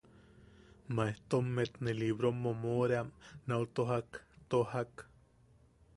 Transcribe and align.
Maejtommet 0.99 1.73
ne 1.87 1.93
libro 1.99 2.33
momoeram 2.45 3.11
nau 3.53 3.61
tojak, 3.81 4.21
toja-k. 4.55 5.09